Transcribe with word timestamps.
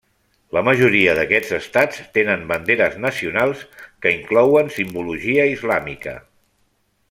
La 0.55 0.61
majoria 0.67 1.11
d'aquests 1.19 1.51
estats 1.57 1.99
tenen 2.15 2.47
banderes 2.53 2.97
nacionals 3.05 3.61
que 4.07 4.15
inclouen 4.17 4.73
simbologia 4.81 5.47
islàmica. 5.55 6.17